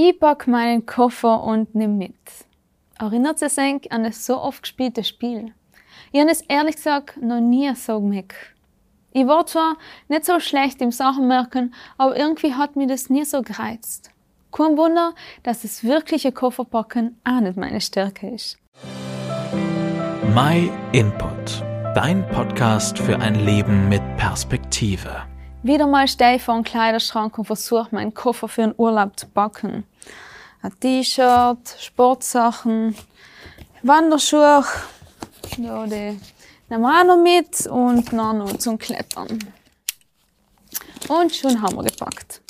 Ich 0.00 0.20
pack 0.20 0.46
meinen 0.46 0.86
Koffer 0.86 1.42
und 1.42 1.74
nimm 1.74 1.98
mit. 1.98 2.14
Erinnert 3.00 3.42
es 3.42 3.56
sich 3.56 3.90
an 3.90 4.04
das 4.04 4.24
so 4.24 4.40
oft 4.40 4.62
gespielte 4.62 5.02
Spiel? 5.02 5.52
Ich 6.12 6.20
habe 6.20 6.30
es 6.30 6.40
ehrlich 6.42 6.76
gesagt 6.76 7.20
noch 7.20 7.40
nie 7.40 7.74
so 7.74 8.00
gemerkt. 8.00 8.36
Ich 9.10 9.26
war 9.26 9.44
zwar 9.46 9.76
nicht 10.06 10.24
so 10.24 10.38
schlecht 10.38 10.80
im 10.82 10.92
Sachenmerken, 10.92 11.74
aber 11.96 12.16
irgendwie 12.16 12.54
hat 12.54 12.76
mir 12.76 12.86
das 12.86 13.10
nie 13.10 13.24
so 13.24 13.42
gereizt. 13.42 14.12
Kein 14.52 14.76
Wunder, 14.76 15.14
dass 15.42 15.62
das 15.62 15.82
wirkliche 15.82 16.30
Kofferpacken 16.30 17.20
auch 17.24 17.40
nicht 17.40 17.56
meine 17.56 17.80
Stärke 17.80 18.30
ist. 18.30 18.56
My 20.32 20.70
Input, 20.92 21.64
dein 21.96 22.24
Podcast 22.28 22.96
für 23.00 23.18
ein 23.18 23.34
Leben 23.34 23.88
mit 23.88 24.02
Perspektive. 24.16 25.24
Wieder 25.64 25.88
mal 25.88 26.06
stehe 26.06 26.36
ich 26.36 26.42
vor 26.42 26.54
einem 26.54 26.62
Kleiderschrank 26.62 27.36
und 27.36 27.44
versuche 27.44 27.88
meinen 27.90 28.14
Koffer 28.14 28.46
für 28.46 28.62
einen 28.62 28.74
Urlaub 28.76 29.18
zu 29.18 29.26
packen. 29.26 29.84
Ein 30.62 30.78
T-Shirt, 30.78 31.76
Sportsachen, 31.80 32.94
Wanderschuhe, 33.82 34.64
ja, 35.56 35.86
die 35.86 36.20
nehmen 36.68 36.82
wir 36.82 37.00
auch 37.00 37.04
noch 37.04 37.22
mit 37.22 37.66
und 37.66 38.12
dann 38.12 38.38
noch 38.38 38.56
zum 38.58 38.78
Klettern. 38.78 39.52
Und 41.08 41.34
schon 41.34 41.60
haben 41.60 41.74
wir 41.74 41.84
gepackt. 41.84 42.40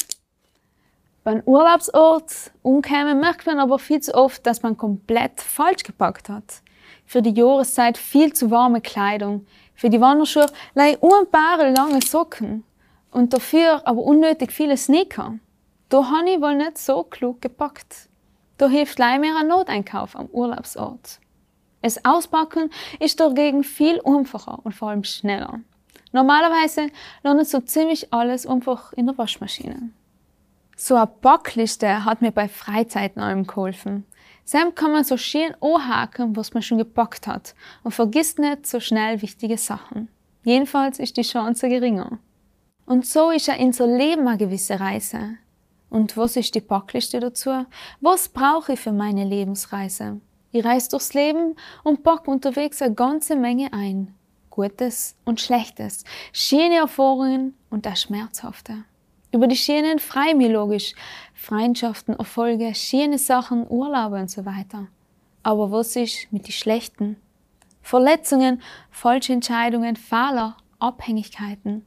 Beim 1.25 1.43
Urlaubsort 1.47 2.51
umkämen 2.63 3.21
merkt 3.21 3.47
man 3.47 3.59
aber 3.59 3.79
viel 3.79 4.01
zu 4.01 4.15
oft, 4.15 4.47
dass 4.47 4.63
man 4.63 4.77
komplett 4.77 5.41
falsch 5.41 5.83
gepackt 5.83 6.29
hat. 6.29 6.61
Für 7.07 7.23
die 7.23 7.33
Jahreszeit 7.33 7.97
viel 7.97 8.35
zu 8.35 8.51
warme 8.51 8.83
Kleidung, 8.83 9.47
für 9.75 9.89
die 9.89 10.01
Wanderschuhe 10.01 10.47
leider 10.75 11.03
unbare 11.03 11.73
lange 11.73 12.03
Socken 12.03 12.65
und 13.11 13.33
dafür 13.33 13.87
aber 13.87 14.03
unnötig 14.03 14.53
viele 14.53 14.77
Sneaker. 14.77 15.39
Da 15.89 16.11
habe 16.11 16.31
ich 16.31 16.41
wohl 16.41 16.57
nicht 16.57 16.79
so 16.79 17.03
klug 17.03 17.41
gepackt. 17.41 18.09
Da 18.59 18.69
hilft 18.69 18.99
leider 18.99 19.21
mehr 19.21 19.37
ein 19.37 19.49
Noteinkauf 19.49 20.17
am 20.17 20.27
Urlaubsort. 20.27 21.21
Es 21.81 22.05
Auspacken 22.05 22.71
ist 22.99 23.21
dagegen 23.21 23.63
viel 23.63 24.01
einfacher 24.05 24.59
und 24.65 24.75
vor 24.75 24.91
allem 24.91 25.05
schneller. 25.05 25.61
Normalerweise 26.13 26.89
landet 27.23 27.49
so 27.49 27.61
ziemlich 27.61 28.13
alles 28.13 28.47
einfach 28.47 28.93
in 28.93 29.07
der 29.07 29.17
Waschmaschine. 29.17 29.91
So 30.77 30.95
eine 30.95 31.07
Packliste 31.07 32.05
hat 32.05 32.23
mir 32.23 32.33
bei 32.33 32.49
Freizeiten 32.49 33.23
allem 33.23 33.47
geholfen. 33.47 34.05
Sam 34.45 34.75
kann 34.75 34.93
man 34.93 35.05
so 35.05 35.17
schön 35.17 35.55
anhaken, 35.61 36.35
was 36.37 36.55
man 36.55 36.63
schon 36.63 36.79
gepackt 36.79 37.27
hat 37.27 37.55
und 37.83 37.93
vergisst 37.93 38.39
nicht 38.39 38.67
so 38.67 38.81
schnell 38.81 39.21
wichtige 39.21 39.59
Sachen. 39.59 40.09
Jedenfalls 40.45 40.99
ist 40.99 41.17
die 41.17 41.23
Chance 41.23 41.69
geringer. 41.69 42.19
Und 42.89 43.05
so 43.05 43.31
ist 43.31 43.49
ja 43.49 43.55
unser 43.55 43.87
Leben 43.87 44.27
eine 44.27 44.39
gewisse 44.39 44.81
Reise. 44.81 45.37
Und 45.91 46.17
was 46.17 46.37
ist 46.37 46.55
die 46.55 46.63
Packliste 46.63 47.21
dazu? 47.21 47.67
Was 48.01 48.31
brauche 48.31 48.73
ich 48.73 48.81
für 48.81 48.93
meine 48.93 49.27
Lebensreise? 49.27 50.23
Ich 50.53 50.65
reise 50.65 50.89
durchs 50.89 51.13
Leben 51.13 51.57
und 51.85 52.03
packe 52.03 52.31
unterwegs 52.31 52.81
eine 52.81 52.95
ganze 52.95 53.37
Menge 53.37 53.75
ein. 53.75 54.15
Gutes 54.49 55.17
und 55.27 55.39
Schlechtes, 55.39 56.05
schöne 56.33 56.77
Erfahrungen 56.77 57.55
und 57.69 57.87
auch 57.87 57.95
schmerzhafte. 57.95 58.85
Über 59.33 59.49
die 59.49 59.57
schönen 59.57 59.99
freue 59.99 60.35
mir 60.35 60.49
logisch. 60.49 60.95
Freundschaften, 61.35 62.19
Erfolge, 62.19 62.75
schöne 62.75 63.19
Sachen, 63.19 63.67
Urlaube 63.69 64.17
und 64.17 64.31
so 64.31 64.47
weiter. 64.47 64.87
Aber 65.43 65.71
was 65.71 65.95
ist 65.95 66.33
mit 66.33 66.47
den 66.47 66.53
schlechten? 66.53 67.17
Verletzungen, 67.83 68.63
falsche 68.91 69.35
Entscheidungen, 69.35 69.97
Fehler, 69.97 70.57
Abhängigkeiten. 70.79 71.85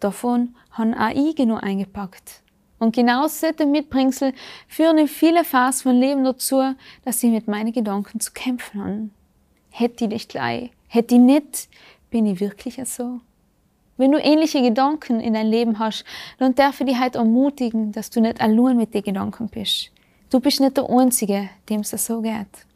Davon 0.00 0.56
haben 0.70 0.94
auch 0.94 1.10
ich 1.14 1.36
genug 1.36 1.62
eingepackt. 1.62 2.42
Und 2.78 2.94
genau 2.94 3.28
solche 3.28 3.66
Mitbringsel 3.66 4.32
führen 4.66 4.96
in 4.96 5.08
viele 5.08 5.44
Phasen 5.44 5.82
von 5.82 6.00
Leben 6.00 6.24
dazu, 6.24 6.74
dass 7.04 7.22
ich 7.22 7.30
mit 7.30 7.46
meinen 7.46 7.72
Gedanken 7.72 8.20
zu 8.20 8.32
kämpfen 8.32 8.82
habe. 8.82 9.10
Hätte 9.70 10.04
ich 10.04 10.10
dich 10.10 10.28
gleich? 10.28 10.70
Hätte 10.88 11.14
ich 11.14 11.20
nicht? 11.20 11.68
Bin 12.10 12.26
ich 12.26 12.40
wirklich 12.40 12.80
so? 12.88 13.20
Wenn 13.98 14.12
du 14.12 14.18
ähnliche 14.18 14.62
Gedanken 14.62 15.20
in 15.20 15.34
dein 15.34 15.46
Leben 15.46 15.78
hast, 15.78 16.04
dann 16.38 16.54
darf 16.54 16.80
ich 16.80 16.86
dich 16.86 16.98
heute 16.98 17.18
ermutigen, 17.18 17.92
dass 17.92 18.08
du 18.08 18.22
nicht 18.22 18.40
allein 18.40 18.78
mit 18.78 18.94
den 18.94 19.02
Gedanken 19.02 19.48
bist. 19.50 19.90
Du 20.30 20.40
bist 20.40 20.60
nicht 20.60 20.78
der 20.78 20.88
Einzige, 20.88 21.50
dem 21.68 21.80
es 21.80 21.90
so 21.90 22.22
geht. 22.22 22.66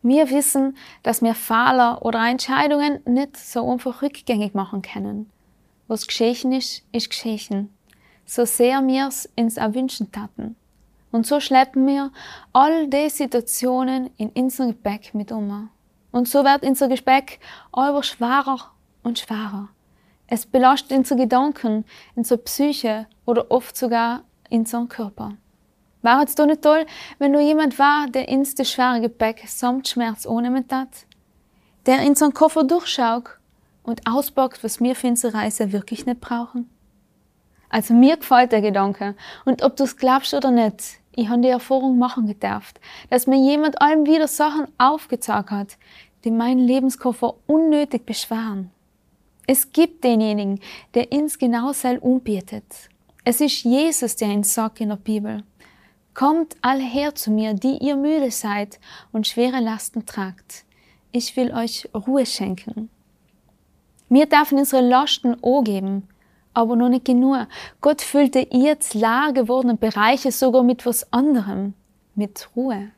Wir 0.00 0.30
wissen, 0.30 0.76
dass 1.02 1.20
wir 1.20 1.34
Fehler 1.34 2.00
oder 2.02 2.26
Entscheidungen 2.26 3.00
nicht 3.04 3.36
so 3.36 3.70
einfach 3.70 4.00
rückgängig 4.00 4.54
machen 4.54 4.80
können. 4.80 5.30
Was 5.94 6.08
geschehen 6.08 6.50
ist, 6.50 6.82
ist 6.90 7.08
geschehen 7.08 7.72
so 8.26 8.44
sehr 8.44 8.80
mir's 8.80 9.28
ins 9.36 9.58
Erwünschen 9.58 10.10
taten. 10.10 10.56
Und 11.12 11.24
so 11.24 11.38
schleppen 11.38 11.86
wir 11.86 12.10
all 12.52 12.88
die 12.88 13.08
Situationen 13.08 14.10
in 14.16 14.30
unser 14.30 14.66
Gepäck 14.66 15.14
mit 15.14 15.30
um. 15.30 15.70
Und 16.10 16.26
so 16.26 16.42
wird 16.42 16.64
unser 16.64 16.88
Gepäck 16.88 17.38
aber 17.70 18.02
schwerer 18.02 18.72
und 19.04 19.20
schwerer. 19.20 19.68
Es 20.26 20.46
belastet 20.46 20.98
unsere 20.98 21.20
Gedanken, 21.20 21.84
unsere 22.16 22.38
Psyche 22.38 23.06
oder 23.24 23.48
oft 23.52 23.76
sogar 23.76 24.24
unseren 24.50 24.88
Körper. 24.88 25.36
War 26.02 26.24
es 26.24 26.34
doch 26.34 26.46
nicht 26.46 26.62
toll, 26.62 26.86
wenn 27.20 27.32
du 27.32 27.38
jemand 27.38 27.78
war, 27.78 28.08
der 28.08 28.28
ins 28.28 28.56
das 28.56 28.68
schwere 28.68 29.00
Gepäck 29.00 29.44
samt 29.46 29.86
Schmerz 29.86 30.26
ohne 30.26 30.64
hat? 30.72 31.06
Der 31.86 32.02
in 32.02 32.16
seinen 32.16 32.34
Koffer 32.34 32.64
durchschaut 32.64 33.38
und 33.84 34.06
auspackt, 34.06 34.64
was 34.64 34.80
wir 34.80 34.96
für 34.96 35.06
unsere 35.06 35.34
Reise 35.34 35.72
wirklich 35.72 36.06
nicht 36.06 36.20
brauchen? 36.20 36.68
Also 37.68 37.94
mir 37.94 38.16
gefällt 38.16 38.52
der 38.52 38.60
Gedanke. 38.60 39.14
Und 39.44 39.62
ob 39.62 39.76
du 39.76 39.84
es 39.84 39.96
glaubst 39.96 40.34
oder 40.34 40.50
nicht, 40.50 40.98
ich 41.12 41.28
habe 41.28 41.42
die 41.42 41.48
Erfahrung 41.48 41.98
machen 41.98 42.26
gedarft, 42.26 42.80
dass 43.10 43.26
mir 43.26 43.38
jemand 43.38 43.80
allem 43.80 44.06
wieder 44.06 44.28
Sachen 44.28 44.66
aufgezeigt 44.78 45.50
hat, 45.50 45.76
die 46.24 46.30
meinen 46.30 46.60
Lebenskoffer 46.60 47.34
unnötig 47.46 48.06
beschweren. 48.06 48.70
Es 49.46 49.72
gibt 49.72 50.04
denjenigen, 50.04 50.60
der 50.94 51.12
ins 51.12 51.38
genau 51.38 51.72
sein 51.72 51.98
umbietet. 51.98 52.64
Es 53.24 53.40
ist 53.40 53.64
Jesus, 53.64 54.16
der 54.16 54.28
ihn 54.28 54.42
sagt 54.42 54.80
in 54.80 54.88
der 54.88 54.96
Bibel. 54.96 55.42
Kommt 56.14 56.56
alle 56.62 56.84
her 56.84 57.14
zu 57.14 57.30
mir, 57.30 57.54
die 57.54 57.78
ihr 57.78 57.96
müde 57.96 58.30
seid 58.30 58.78
und 59.12 59.26
schwere 59.26 59.60
Lasten 59.60 60.06
tragt. 60.06 60.64
Ich 61.12 61.36
will 61.36 61.52
euch 61.52 61.88
Ruhe 61.94 62.24
schenken. 62.24 62.88
Wir 64.14 64.26
dürfen 64.26 64.58
unsere 64.58 64.80
Lasten 64.80 65.36
geben 65.64 66.08
aber 66.54 66.76
noch 66.76 66.88
nicht 66.88 67.04
genug. 67.04 67.48
Gott 67.80 68.00
füllte 68.00 68.46
jetzt 68.50 68.94
leer 68.94 69.32
gewordene 69.34 69.76
Bereiche 69.76 70.30
sogar 70.30 70.62
mit 70.62 70.86
was 70.86 71.12
anderem, 71.12 71.74
mit 72.14 72.48
Ruhe. 72.56 72.90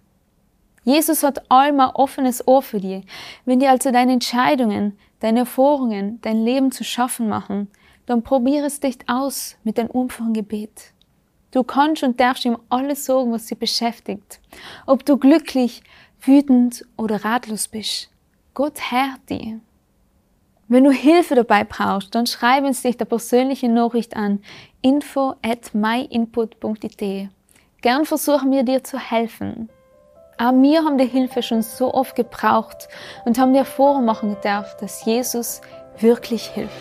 Jesus 0.84 1.22
hat 1.22 1.50
allem 1.50 1.80
ein 1.80 1.90
offenes 1.94 2.46
Ohr 2.46 2.62
für 2.62 2.80
dich. 2.80 3.04
Wenn 3.46 3.58
dir 3.58 3.70
also 3.70 3.90
deine 3.90 4.12
Entscheidungen, 4.12 4.96
deine 5.20 5.40
Erfahrungen, 5.40 6.20
dein 6.20 6.44
Leben 6.44 6.70
zu 6.70 6.84
schaffen 6.84 7.28
machen, 7.28 7.68
dann 8.04 8.22
probiere 8.22 8.66
es 8.66 8.78
dich 8.78 8.98
aus 9.08 9.56
mit 9.64 9.78
deinem 9.78 9.90
einfachen 9.92 10.34
Gebet. 10.34 10.92
Du 11.50 11.64
kannst 11.64 12.02
und 12.02 12.20
darfst 12.20 12.44
ihm 12.44 12.58
alles 12.68 13.06
sagen, 13.06 13.32
was 13.32 13.46
dich 13.46 13.58
beschäftigt. 13.58 14.38
Ob 14.84 15.04
du 15.04 15.16
glücklich, 15.16 15.82
wütend 16.20 16.84
oder 16.96 17.24
ratlos 17.24 17.68
bist. 17.68 18.10
Gott 18.52 18.92
hört 18.92 19.30
dich. 19.30 19.54
Wenn 20.68 20.82
du 20.82 20.90
Hilfe 20.90 21.36
dabei 21.36 21.62
brauchst, 21.62 22.14
dann 22.14 22.26
schreib 22.26 22.64
uns 22.64 22.82
dich 22.82 22.96
der 22.96 23.04
persönliche 23.04 23.68
Nachricht 23.68 24.16
an 24.16 24.40
info 24.82 25.34
at 25.42 25.74
myinput.it. 25.74 27.28
Gern 27.82 28.04
versuchen 28.04 28.50
wir 28.50 28.64
dir 28.64 28.82
zu 28.82 28.98
helfen. 28.98 29.68
Auch 30.38 30.52
wir 30.52 30.84
haben 30.84 30.98
die 30.98 31.06
Hilfe 31.06 31.42
schon 31.42 31.62
so 31.62 31.94
oft 31.94 32.16
gebraucht 32.16 32.88
und 33.24 33.38
haben 33.38 33.54
dir 33.54 33.64
vormachen 33.64 34.34
gedacht, 34.34 34.76
dass 34.80 35.04
Jesus 35.04 35.60
wirklich 36.00 36.46
hilft. 36.46 36.72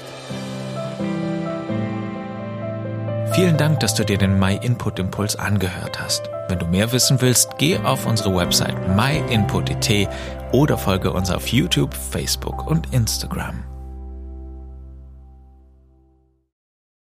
Vielen 3.33 3.57
Dank, 3.57 3.81
dass 3.81 3.93
du 3.93 4.03
dir 4.03 4.17
den 4.17 4.39
My 4.39 4.57
Input 4.63 4.97
Impuls 4.97 5.35
angehört 5.35 6.01
hast. 6.01 6.29
Wenn 6.47 6.57
du 6.57 6.65
mehr 6.65 6.91
wissen 6.91 7.21
willst, 7.21 7.57
geh 7.59 7.77
auf 7.77 8.07
unsere 8.07 8.35
Website 8.35 8.75
myinput.it 8.95 10.09
oder 10.51 10.77
folge 10.77 11.11
uns 11.11 11.29
auf 11.29 11.47
YouTube, 11.47 11.93
Facebook 11.93 12.65
und 12.65 12.91
Instagram. 12.93 13.74